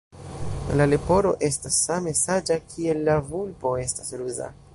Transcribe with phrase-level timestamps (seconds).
[0.79, 4.55] La leporo estas same saĝa kiel la vulpo estas ruza.